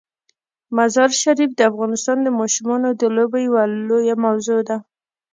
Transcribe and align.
مزارشریف 0.77 1.51
د 1.55 1.59
افغانستان 1.71 2.17
د 2.23 2.27
ماشومانو 2.39 2.89
د 3.01 3.03
لوبو 3.15 3.37
یوه 3.47 3.63
لویه 3.87 4.15
موضوع 4.25 4.59
ده. 4.69 4.77